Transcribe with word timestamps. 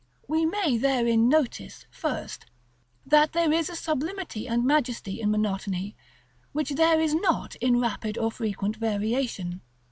We 0.27 0.47
may 0.47 0.77
therein 0.77 1.29
notice, 1.29 1.85
first, 1.91 2.47
that 3.05 3.33
there 3.33 3.53
is 3.53 3.69
a 3.69 3.75
sublimity 3.75 4.47
and 4.47 4.65
majesty 4.65 5.21
in 5.21 5.29
monotony 5.29 5.95
which 6.53 6.71
there 6.71 6.99
is 6.99 7.13
not 7.13 7.55
in 7.57 7.79
rapid 7.79 8.17
or 8.17 8.31
frequent 8.31 8.77
variation. 8.77 9.61